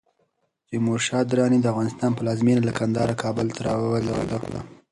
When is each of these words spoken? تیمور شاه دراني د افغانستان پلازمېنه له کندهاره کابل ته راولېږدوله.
تیمور 0.67 0.99
شاه 1.07 1.23
دراني 1.31 1.59
د 1.61 1.65
افغانستان 1.73 2.11
پلازمېنه 2.17 2.61
له 2.67 2.73
کندهاره 2.79 3.15
کابل 3.23 3.47
ته 3.55 3.61
راولېږدوله. 3.67 4.61